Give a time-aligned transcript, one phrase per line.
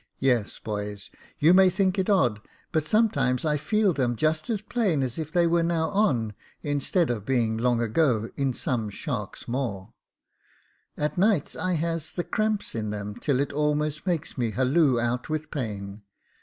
[0.17, 5.03] Yes, boys; you may think it odd, but sometimes I feel them just as plain
[5.03, 9.89] as if they were now on, instead of being long ago in some shark's maw.
[10.97, 15.29] At nights I has the cramp in them till it almost makes me halloo out
[15.29, 16.01] with pain.